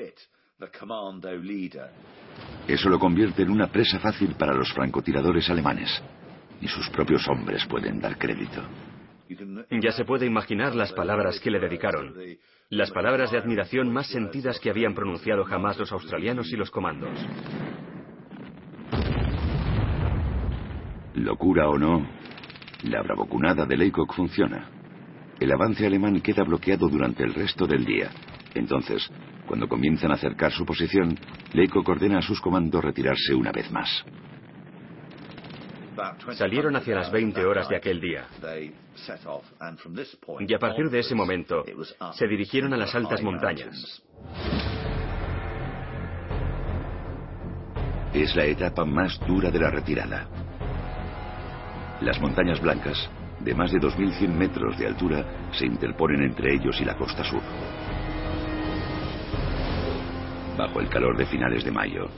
[2.67, 6.01] Eso lo convierte en una presa fácil para los francotiradores alemanes.
[6.61, 8.61] Ni sus propios hombres pueden dar crédito.
[9.71, 12.13] Ya se puede imaginar las palabras que le dedicaron.
[12.69, 17.11] Las palabras de admiración más sentidas que habían pronunciado jamás los australianos y los comandos.
[21.15, 22.07] Locura o no,
[22.83, 24.69] la bravocunada de Leykok funciona.
[25.39, 28.11] El avance alemán queda bloqueado durante el resto del día.
[28.53, 29.09] Entonces,
[29.47, 31.17] cuando comienzan a acercar su posición,
[31.53, 34.05] Leykok ordena a sus comandos retirarse una vez más.
[36.33, 38.25] Salieron hacia las 20 horas de aquel día.
[40.39, 41.63] Y a partir de ese momento,
[42.13, 44.01] se dirigieron a las altas montañas.
[48.13, 50.27] Es la etapa más dura de la retirada.
[52.01, 56.85] Las montañas blancas, de más de 2.100 metros de altura, se interponen entre ellos y
[56.85, 57.41] la costa sur.
[60.57, 62.09] Bajo el calor de finales de mayo,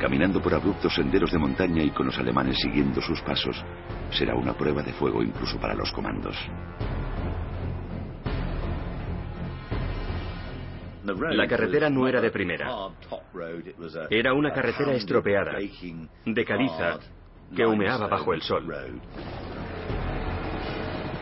[0.00, 3.62] caminando por abruptos senderos de montaña y con los alemanes siguiendo sus pasos,
[4.10, 6.36] será una prueba de fuego incluso para los comandos.
[11.04, 12.70] La carretera no era de primera.
[14.08, 15.58] Era una carretera estropeada,
[16.24, 16.98] de caliza,
[17.54, 18.72] que humeaba bajo el sol.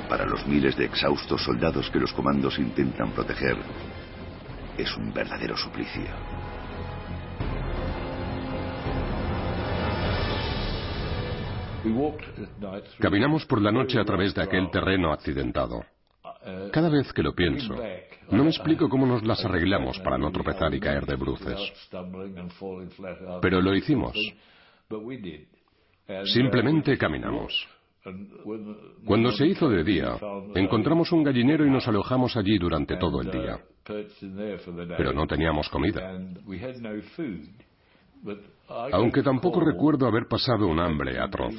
[0.08, 3.56] Para los miles de exhaustos soldados que los comandos intentan proteger,
[4.76, 6.47] es un verdadero suplicio.
[12.98, 15.84] Caminamos por la noche a través de aquel terreno accidentado.
[16.72, 17.74] Cada vez que lo pienso,
[18.30, 21.58] no me explico cómo nos las arreglamos para no tropezar y caer de bruces.
[23.42, 24.16] Pero lo hicimos.
[26.24, 27.68] Simplemente caminamos.
[29.04, 30.16] Cuando se hizo de día,
[30.54, 33.58] encontramos un gallinero y nos alojamos allí durante todo el día.
[34.96, 36.18] Pero no teníamos comida.
[38.92, 41.54] Aunque tampoco recuerdo haber pasado un hambre atroz.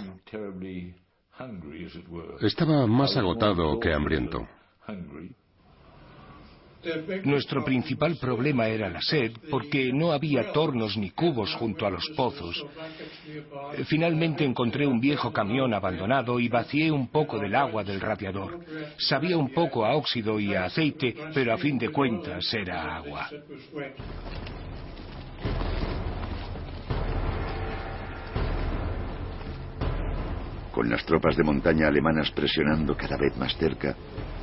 [2.42, 4.48] Estaba más agotado que hambriento.
[7.26, 12.08] Nuestro principal problema era la sed, porque no había tornos ni cubos junto a los
[12.16, 12.66] pozos.
[13.86, 18.60] Finalmente encontré un viejo camión abandonado y vacié un poco del agua del radiador.
[18.98, 23.30] Sabía un poco a óxido y a aceite, pero a fin de cuentas era agua.
[30.72, 33.96] Con las tropas de montaña alemanas presionando cada vez más cerca,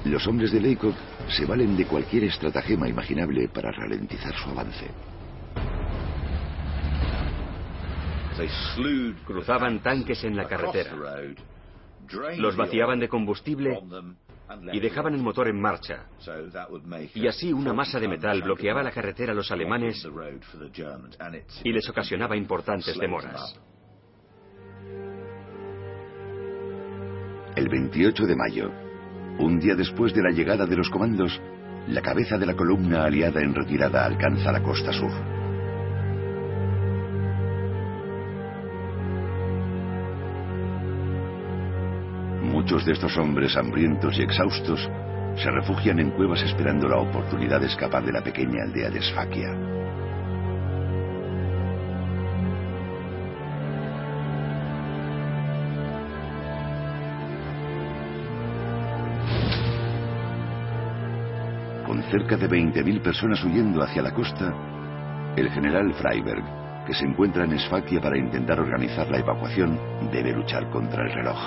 [0.05, 0.95] los hombres de Leykov
[1.29, 4.91] se valen de cualquier estratagema imaginable para ralentizar su avance.
[9.25, 10.93] Cruzaban tanques en la carretera.
[12.37, 13.81] Los vaciaban de combustible
[14.73, 16.07] y dejaban el motor en marcha.
[17.15, 20.07] Y así una masa de metal bloqueaba la carretera a los alemanes
[21.65, 23.59] y les ocasionaba importantes demoras.
[27.57, 28.71] El 28 de mayo,
[29.39, 31.41] un día después de la llegada de los comandos,
[31.89, 35.11] la cabeza de la columna aliada en retirada alcanza la costa sur.
[42.43, 44.91] Muchos de estos hombres hambrientos y exhaustos
[45.43, 49.49] se refugian en cuevas esperando la oportunidad de escapar de la pequeña aldea de Esfaquia.
[62.11, 64.53] Cerca de 20.000 personas huyendo hacia la costa,
[65.37, 69.79] el general Freiberg, que se encuentra en Esfaquia para intentar organizar la evacuación,
[70.13, 71.39] debe luchar contra el reloj.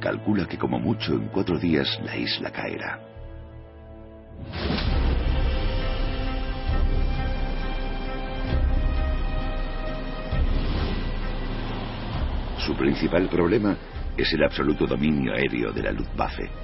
[0.00, 3.00] Calcula que como mucho en cuatro días la isla caerá.
[12.58, 13.76] Su principal problema
[14.16, 16.63] es el absoluto dominio aéreo de la Luftwaffe.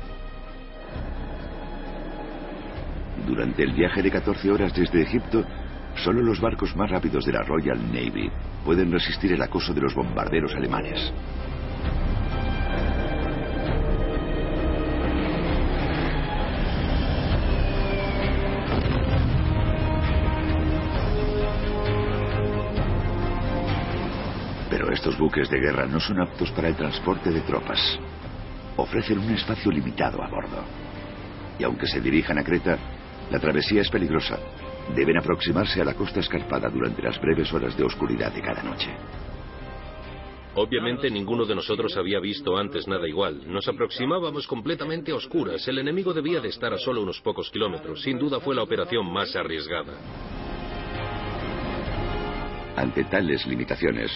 [3.31, 5.45] Durante el viaje de 14 horas desde Egipto,
[6.03, 8.28] solo los barcos más rápidos de la Royal Navy
[8.64, 11.12] pueden resistir el acoso de los bombarderos alemanes.
[25.01, 27.99] Estos buques de guerra no son aptos para el transporte de tropas.
[28.76, 30.62] Ofrecen un espacio limitado a bordo.
[31.59, 32.76] Y aunque se dirijan a Creta,
[33.31, 34.39] la travesía es peligrosa.
[34.95, 38.91] Deben aproximarse a la costa escarpada durante las breves horas de oscuridad de cada noche.
[40.55, 43.43] Obviamente ninguno de nosotros había visto antes nada igual.
[43.47, 45.66] Nos aproximábamos completamente a oscuras.
[45.68, 48.03] El enemigo debía de estar a solo unos pocos kilómetros.
[48.03, 49.95] Sin duda fue la operación más arriesgada.
[52.76, 54.11] Ante tales limitaciones,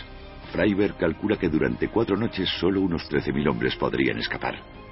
[0.53, 4.84] Freiberg calcula que durante cuatro noches solo unos 13.000 hombres podrían escapar.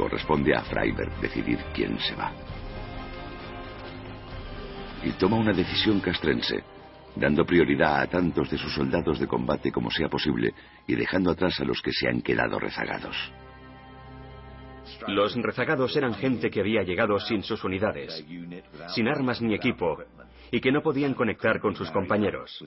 [0.00, 2.32] Corresponde a Freiberg decidir quién se va.
[5.04, 6.64] Y toma una decisión castrense,
[7.14, 10.54] dando prioridad a tantos de sus soldados de combate como sea posible
[10.86, 13.14] y dejando atrás a los que se han quedado rezagados.
[15.06, 18.24] Los rezagados eran gente que había llegado sin sus unidades,
[18.94, 19.98] sin armas ni equipo,
[20.50, 22.64] y que no podían conectar con sus compañeros.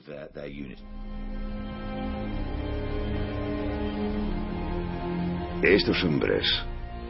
[5.64, 6.64] Estos hombres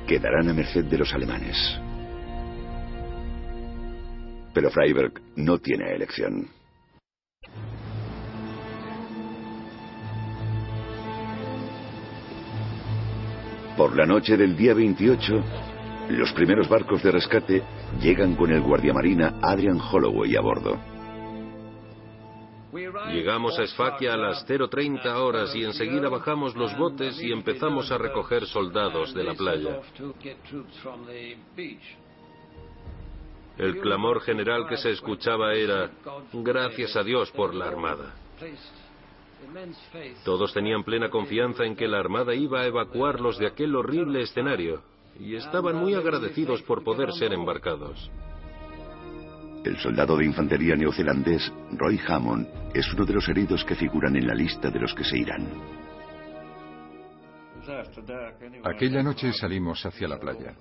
[0.06, 1.56] quedarán a merced de los alemanes.
[4.52, 6.48] Pero Freiberg no tiene elección.
[13.76, 15.32] Por la noche del día 28,
[16.10, 17.62] los primeros barcos de rescate
[18.00, 20.93] llegan con el guardiamarina Adrian Holloway a bordo.
[23.12, 27.98] Llegamos a Esfaquia a las 0.30 horas y enseguida bajamos los botes y empezamos a
[27.98, 29.80] recoger soldados de la playa.
[33.56, 35.92] El clamor general que se escuchaba era,
[36.32, 38.14] gracias a Dios por la Armada.
[40.24, 44.82] Todos tenían plena confianza en que la Armada iba a evacuarlos de aquel horrible escenario
[45.20, 48.10] y estaban muy agradecidos por poder ser embarcados.
[49.64, 54.26] El soldado de infantería neozelandés Roy Hammond es uno de los heridos que figuran en
[54.26, 55.48] la lista de los que se irán.
[58.62, 60.54] Aquella noche salimos hacia la playa.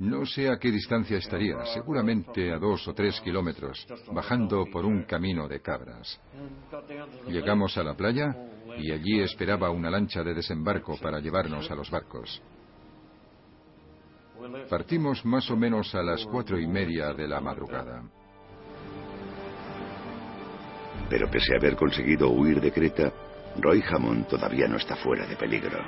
[0.00, 5.04] No sé a qué distancia estaría, seguramente a dos o tres kilómetros, bajando por un
[5.04, 6.20] camino de cabras.
[7.28, 8.36] Llegamos a la playa
[8.76, 12.42] y allí esperaba una lancha de desembarco para llevarnos a los barcos.
[14.68, 18.02] Partimos más o menos a las cuatro y media de la madrugada.
[21.08, 23.12] Pero pese a haber conseguido huir de Creta,
[23.58, 25.78] Roy Hammond todavía no está fuera de peligro.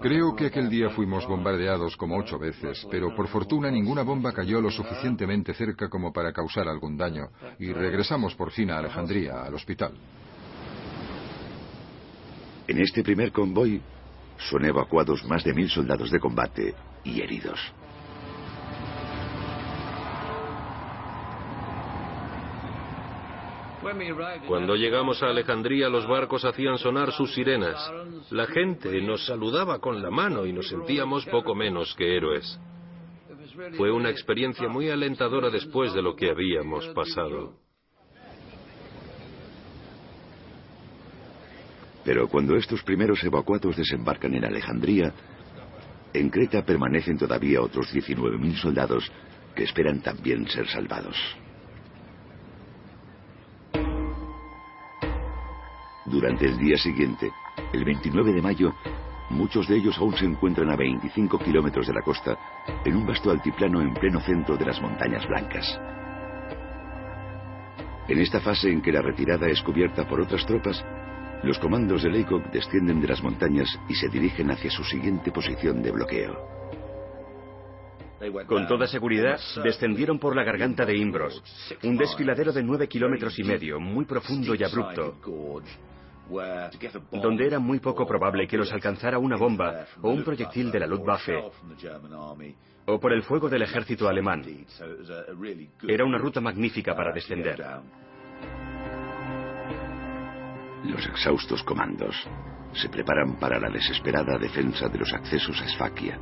[0.00, 4.60] Creo que aquel día fuimos bombardeados como ocho veces, pero por fortuna ninguna bomba cayó
[4.60, 7.28] lo suficientemente cerca como para causar algún daño,
[7.60, 9.92] y regresamos por fin a Alejandría, al hospital.
[12.72, 13.82] En este primer convoy
[14.48, 17.60] son evacuados más de mil soldados de combate y heridos.
[24.48, 27.92] Cuando llegamos a Alejandría los barcos hacían sonar sus sirenas.
[28.30, 32.58] La gente nos saludaba con la mano y nos sentíamos poco menos que héroes.
[33.76, 37.52] Fue una experiencia muy alentadora después de lo que habíamos pasado.
[42.04, 45.12] Pero cuando estos primeros evacuados desembarcan en Alejandría,
[46.14, 49.10] En Creta permanecen todavía otros 19.000 soldados
[49.54, 51.16] que esperan también ser salvados.
[56.04, 57.32] Durante el día siguiente,
[57.72, 58.74] el 29 de mayo,
[59.30, 62.36] muchos de ellos aún se encuentran a 25 kilómetros de la costa,
[62.84, 65.80] en un vasto altiplano en pleno centro de las montañas blancas.
[68.08, 70.84] En esta fase en que la retirada es cubierta por otras tropas,
[71.42, 75.82] los comandos de Leykov descienden de las montañas y se dirigen hacia su siguiente posición
[75.82, 76.62] de bloqueo.
[78.46, 81.42] Con toda seguridad, descendieron por la garganta de Imbros,
[81.82, 85.16] un desfiladero de nueve kilómetros y medio, muy profundo y abrupto,
[87.10, 90.86] donde era muy poco probable que los alcanzara una bomba o un proyectil de la
[90.86, 91.34] Luftwaffe
[92.86, 94.44] o por el fuego del ejército alemán.
[95.86, 97.64] Era una ruta magnífica para descender.
[100.84, 102.16] Los exhaustos comandos
[102.72, 106.18] se preparan para la desesperada defensa de los accesos a Esfaquia.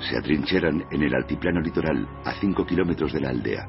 [0.00, 3.68] Se atrincheran en el altiplano litoral a cinco kilómetros de la aldea.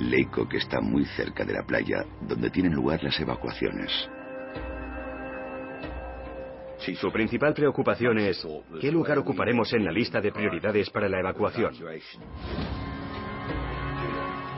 [0.00, 3.90] Leico, que está muy cerca de la playa, donde tienen lugar las evacuaciones.
[6.98, 8.46] Su principal preocupación es
[8.80, 11.72] qué lugar ocuparemos en la lista de prioridades para la evacuación.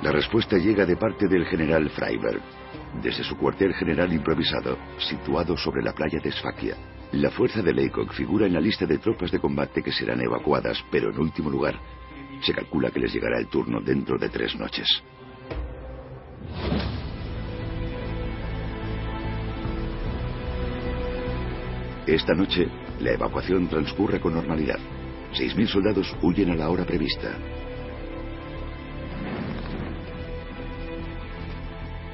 [0.03, 2.41] La respuesta llega de parte del general Freiberg,
[3.01, 6.77] desde su cuartel general improvisado, situado sobre la playa de Sfakia.
[7.13, 10.83] La fuerza de Leykok figura en la lista de tropas de combate que serán evacuadas,
[10.91, 11.79] pero en último lugar,
[12.43, 14.89] se calcula que les llegará el turno dentro de tres noches.
[22.07, 22.67] Esta noche,
[23.01, 24.79] la evacuación transcurre con normalidad.
[25.35, 27.39] 6.000 soldados huyen a la hora prevista.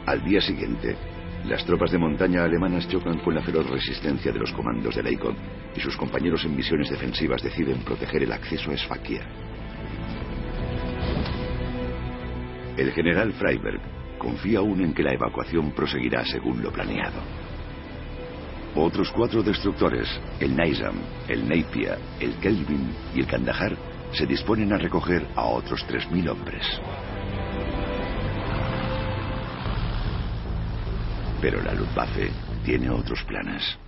[0.09, 0.97] Al día siguiente,
[1.45, 5.37] las tropas de montaña alemanas chocan con la feroz resistencia de los comandos de Leikon
[5.77, 9.21] y sus compañeros en misiones defensivas deciden proteger el acceso a Esfakia.
[12.79, 13.83] El general Freiberg
[14.17, 17.21] confía aún en que la evacuación proseguirá según lo planeado.
[18.77, 20.09] Otros cuatro destructores,
[20.41, 20.97] el Nizam,
[21.29, 23.77] el Napier, el Kelvin y el Kandahar,
[24.13, 26.81] se disponen a recoger a otros 3.000 hombres.
[31.41, 32.31] Pero la Luftwaffe
[32.65, 33.79] tiene otros planes.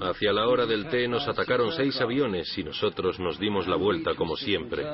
[0.00, 4.14] Hacia la hora del té nos atacaron seis aviones y nosotros nos dimos la vuelta
[4.14, 4.84] como siempre.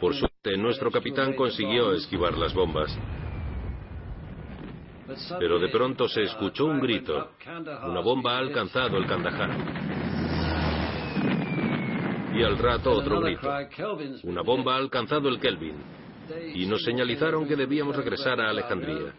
[0.00, 2.96] Por suerte, nuestro capitán consiguió esquivar las bombas.
[5.38, 7.30] Pero de pronto se escuchó un grito.
[7.46, 9.50] Una bomba ha alcanzado el Kandahar.
[12.34, 13.48] Y al rato otro grito.
[14.24, 15.76] Una bomba ha alcanzado el Kelvin.
[16.54, 19.14] Y nos señalizaron que debíamos regresar a Alejandría.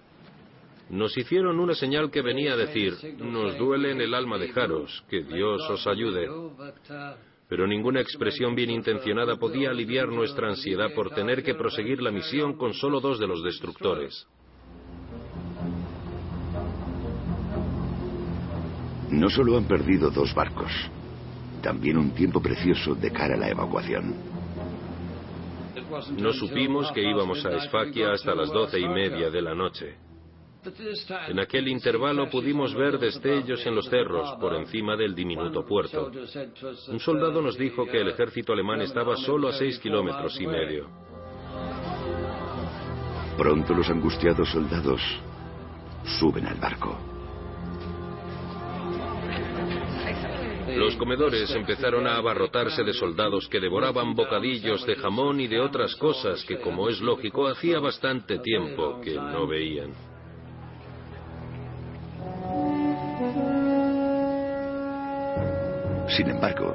[0.89, 5.23] Nos hicieron una señal que venía a decir, nos duele en el alma dejaros, que
[5.23, 6.29] Dios os ayude
[7.47, 12.57] pero ninguna expresión bien intencionada podía aliviar nuestra ansiedad por tener que proseguir la misión
[12.57, 14.27] con solo dos de los destructores.
[19.11, 20.71] No solo han perdido dos barcos,
[21.61, 24.15] también un tiempo precioso de cara a la evacuación.
[26.17, 30.04] No supimos que íbamos a Esfaquia hasta las doce y media de la noche.
[31.27, 36.11] En aquel intervalo pudimos ver destellos en los cerros por encima del diminuto puerto.
[36.87, 40.87] Un soldado nos dijo que el ejército alemán estaba solo a seis kilómetros y medio.
[43.37, 45.01] Pronto los angustiados soldados
[46.19, 46.97] suben al barco.
[50.75, 55.95] Los comedores empezaron a abarrotarse de soldados que devoraban bocadillos de jamón y de otras
[55.95, 60.14] cosas que, como es lógico, hacía bastante tiempo que no veían.
[66.15, 66.73] Sin embargo,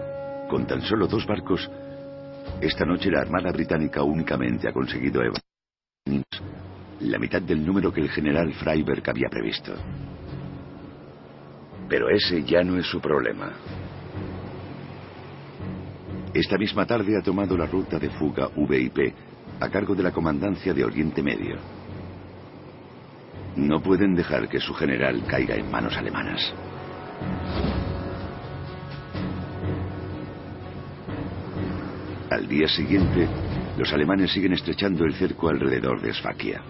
[0.50, 1.70] con tan solo dos barcos,
[2.60, 5.40] esta noche la Armada Británica únicamente ha conseguido evacuar
[7.00, 9.72] la mitad del número que el general Freiberg había previsto.
[11.88, 13.50] Pero ese ya no es su problema.
[16.34, 19.14] Esta misma tarde ha tomado la ruta de fuga VIP
[19.58, 21.56] a cargo de la Comandancia de Oriente Medio.
[23.56, 26.52] No pueden dejar que su general caiga en manos alemanas.
[32.30, 33.28] Al día siguiente,
[33.76, 36.62] los alemanes siguen estrechando el cerco alrededor de Sfakia.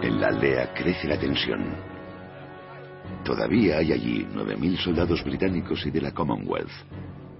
[0.00, 1.74] En la aldea crece la tensión.
[3.24, 6.70] Todavía hay allí 9.000 soldados británicos y de la Commonwealth,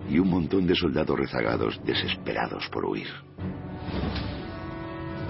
[0.09, 3.07] y un montón de soldados rezagados desesperados por huir.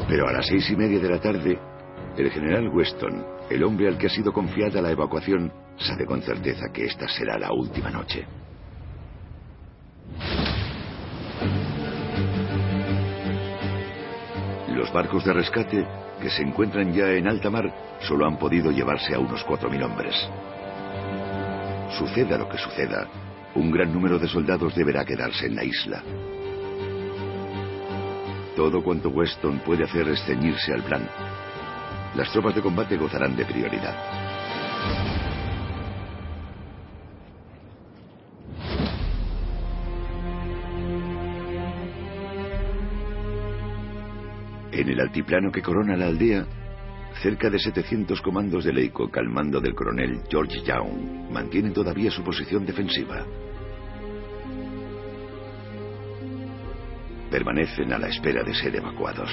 [0.08, 1.58] Pero a las seis y media de la tarde,
[2.16, 6.70] el general Weston, el hombre al que ha sido confiada la evacuación, sabe con certeza
[6.72, 8.26] que esta será la última noche.
[14.68, 15.86] Los barcos de rescate,
[16.20, 20.14] que se encuentran ya en alta mar, solo han podido llevarse a unos 4.000 hombres.
[21.98, 23.08] Suceda lo que suceda,
[23.54, 26.02] un gran número de soldados deberá quedarse en la isla.
[28.54, 31.08] Todo cuanto Weston puede hacer es ceñirse al plan.
[32.14, 33.94] Las tropas de combate gozarán de prioridad.
[44.72, 46.46] En el altiplano que corona la aldea,
[47.22, 52.22] cerca de 700 comandos de Leiko, al mando del coronel George Young, mantienen todavía su
[52.22, 53.24] posición defensiva.
[57.30, 59.30] Permanecen a la espera de ser evacuados.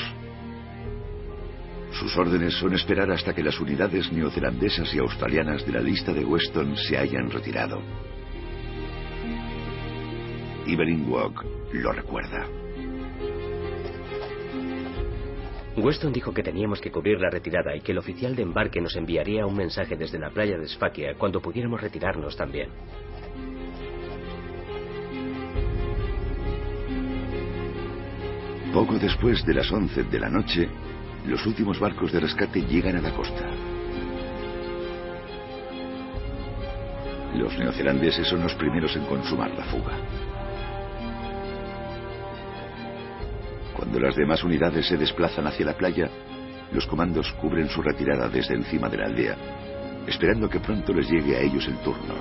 [2.00, 6.26] Sus órdenes son esperar hasta que las unidades neozelandesas y australianas de la lista de
[6.26, 7.82] Weston se hayan retirado.
[10.68, 12.48] Evelyn Walk lo recuerda.
[15.78, 18.96] Weston dijo que teníamos que cubrir la retirada y que el oficial de embarque nos
[18.98, 22.70] enviaría un mensaje desde la playa de Sfakia cuando pudiéramos retirarnos también.
[28.74, 30.70] Poco después de las 11 de la noche,
[31.28, 33.50] los últimos barcos de rescate llegan a la costa.
[37.36, 39.98] Los neozelandeses son los primeros en consumar la fuga.
[43.76, 46.10] Cuando las demás unidades se desplazan hacia la playa,
[46.72, 49.36] los comandos cubren su retirada desde encima de la aldea,
[50.08, 52.16] esperando que pronto les llegue a ellos el turno.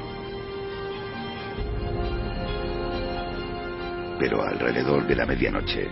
[4.18, 5.88] Pero alrededor de la medianoche,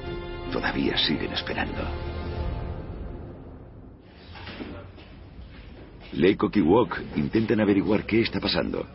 [0.50, 2.11] todavía siguen esperando.
[6.22, 8.86] Leikok y Wok intentan averiguar qué está pasando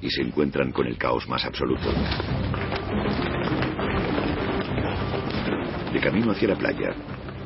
[0.00, 1.92] y se encuentran con el caos más absoluto.
[5.92, 6.92] De camino hacia la playa,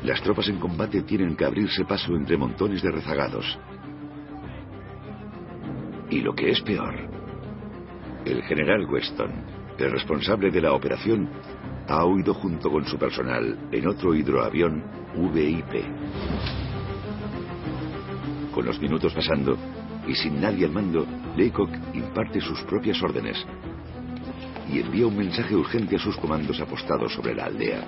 [0.03, 3.59] las tropas en combate tienen que abrirse paso entre montones de rezagados.
[6.09, 6.95] Y lo que es peor,
[8.25, 9.31] el general Weston,
[9.77, 11.29] el responsable de la operación,
[11.87, 14.83] ha huido junto con su personal en otro hidroavión
[15.31, 15.85] VIP.
[18.53, 19.57] Con los minutos pasando
[20.07, 23.45] y sin nadie al mando, Leacock imparte sus propias órdenes
[24.71, 27.85] y envía un mensaje urgente a sus comandos apostados sobre la aldea.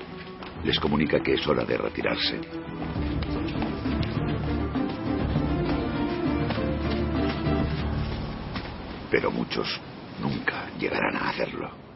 [0.64, 2.40] Les comunica que es hora de retirarse.
[9.10, 9.80] Pero muchos
[10.22, 11.91] nunca llegarán a hacerlo.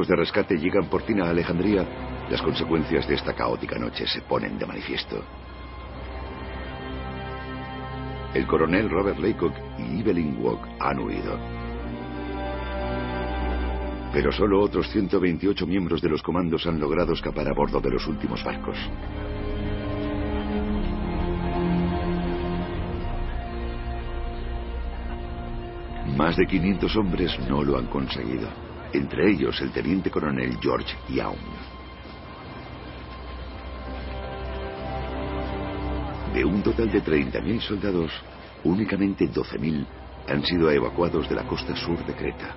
[0.00, 1.84] Los de rescate llegan por fin a Alejandría,
[2.30, 5.22] las consecuencias de esta caótica noche se ponen de manifiesto.
[8.32, 11.38] El coronel Robert Laycock y Evelyn Walk han huido.
[14.10, 18.06] Pero solo otros 128 miembros de los comandos han logrado escapar a bordo de los
[18.06, 18.78] últimos barcos.
[26.16, 28.48] Más de 500 hombres no lo han conseguido,
[28.92, 31.36] entre ellos el teniente coronel George Young.
[36.34, 38.12] De un total de 30.000 soldados,
[38.64, 39.86] únicamente 12.000
[40.28, 42.54] han sido evacuados de la costa sur de Creta.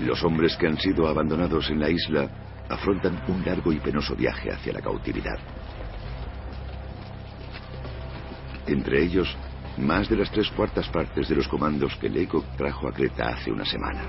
[0.00, 2.28] Los hombres que han sido abandonados en la isla
[2.68, 5.38] afrontan un largo y penoso viaje hacia la cautividad.
[8.66, 9.36] Entre ellos,
[9.76, 13.52] más de las tres cuartas partes de los comandos que Leiko trajo a Creta hace
[13.52, 14.02] una semana.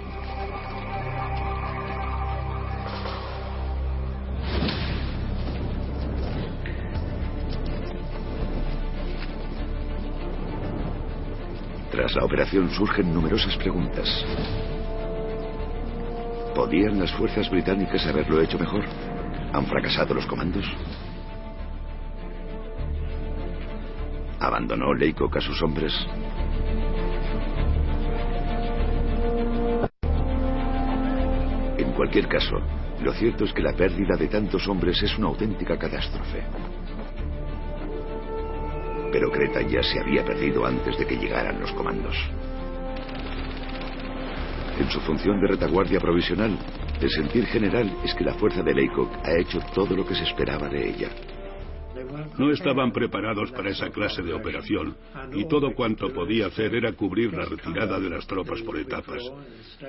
[11.92, 14.08] Tras la operación surgen numerosas preguntas.
[16.54, 18.86] ¿Podían las fuerzas británicas haberlo hecho mejor?
[19.54, 20.66] ¿Han fracasado los comandos?
[24.40, 25.94] ¿Abandonó Leikok a sus hombres?
[31.78, 32.60] En cualquier caso,
[33.02, 36.44] Lo cierto es que la pérdida de tantos hombres es una auténtica catástrofe.
[39.12, 42.16] Pero Creta ya se había perdido antes de que llegaran los comandos.
[44.80, 46.58] En su función de retaguardia provisional,
[47.02, 50.24] el sentir general es que la fuerza de Leikok ha hecho todo lo que se
[50.24, 51.10] esperaba de ella.
[52.38, 54.96] No estaban preparados para esa clase de operación
[55.34, 59.22] y todo cuanto podía hacer era cubrir la retirada de las tropas por etapas.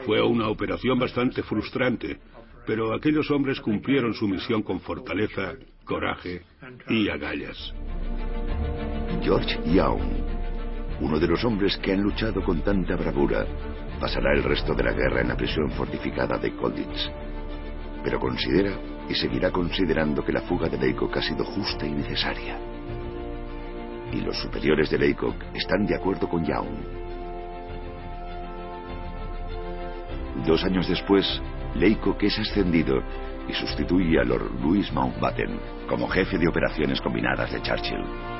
[0.04, 2.18] Fue una operación bastante frustrante,
[2.66, 5.54] pero aquellos hombres cumplieron su misión con fortaleza,
[5.84, 6.42] coraje
[6.88, 7.72] y agallas.
[9.22, 10.00] George Young,
[11.00, 13.46] uno de los hombres que han luchado con tanta bravura,
[14.00, 17.10] pasará el resto de la guerra en la prisión fortificada de Colditz.
[18.06, 18.70] Pero considera
[19.08, 22.56] y seguirá considerando que la fuga de Leikok ha sido justa y necesaria.
[24.12, 26.68] Y los superiores de Leikok están de acuerdo con Young.
[30.46, 31.42] Dos años después,
[31.74, 33.02] Leikok es ascendido
[33.48, 38.35] y sustituye a Lord Louis Mountbatten como jefe de operaciones combinadas de Churchill.